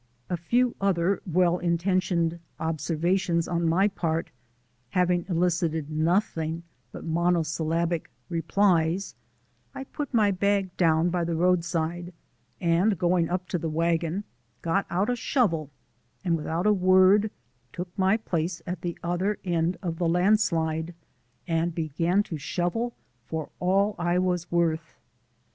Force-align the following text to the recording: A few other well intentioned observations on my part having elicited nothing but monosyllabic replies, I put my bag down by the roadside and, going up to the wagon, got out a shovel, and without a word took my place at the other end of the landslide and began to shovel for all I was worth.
A 0.31 0.35
few 0.37 0.75
other 0.81 1.21
well 1.31 1.59
intentioned 1.59 2.39
observations 2.59 3.47
on 3.47 3.69
my 3.69 3.87
part 3.87 4.31
having 4.89 5.27
elicited 5.29 5.91
nothing 5.91 6.63
but 6.91 7.03
monosyllabic 7.05 8.09
replies, 8.27 9.13
I 9.75 9.83
put 9.83 10.11
my 10.11 10.31
bag 10.31 10.75
down 10.75 11.11
by 11.11 11.23
the 11.23 11.35
roadside 11.35 12.13
and, 12.59 12.97
going 12.97 13.29
up 13.29 13.47
to 13.49 13.59
the 13.59 13.69
wagon, 13.69 14.23
got 14.63 14.87
out 14.89 15.11
a 15.11 15.15
shovel, 15.15 15.69
and 16.25 16.35
without 16.35 16.65
a 16.65 16.73
word 16.73 17.29
took 17.71 17.95
my 17.95 18.17
place 18.17 18.59
at 18.65 18.81
the 18.81 18.97
other 19.03 19.37
end 19.43 19.77
of 19.83 19.99
the 19.99 20.09
landslide 20.09 20.95
and 21.47 21.75
began 21.75 22.23
to 22.23 22.39
shovel 22.39 22.95
for 23.27 23.51
all 23.59 23.95
I 23.99 24.17
was 24.17 24.51
worth. 24.51 24.95